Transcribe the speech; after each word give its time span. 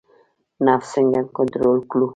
نفس 0.65 0.89
څنګه 0.95 1.19
کنټرول 1.37 1.79
کړو؟ 1.91 2.07